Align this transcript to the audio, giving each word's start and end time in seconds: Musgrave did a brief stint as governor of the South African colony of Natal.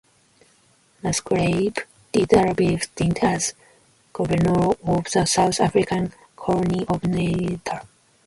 Musgrave 1.03 1.75
did 2.11 2.33
a 2.33 2.55
brief 2.55 2.81
stint 2.85 3.23
as 3.23 3.53
governor 4.13 4.71
of 4.83 5.03
the 5.13 5.25
South 5.27 5.59
African 5.59 6.11
colony 6.35 6.87
of 6.87 7.03
Natal. 7.03 7.81